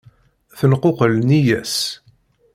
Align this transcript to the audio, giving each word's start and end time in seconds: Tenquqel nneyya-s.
Tenquqel 0.57 1.13
nneyya-s. 1.19 1.75